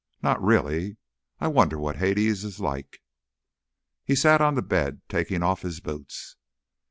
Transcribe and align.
Not 0.23 0.41
really.... 0.41 0.97
I 1.39 1.47
wonder 1.47 1.77
what 1.77 1.97
Hades 1.97 2.43
is 2.43 2.59
like!" 2.59 3.03
He 4.03 4.15
sat 4.15 4.41
on 4.41 4.55
the 4.55 4.63
bed 4.63 5.01
taking 5.09 5.43
off 5.43 5.61
his 5.61 5.79
boots. 5.79 6.37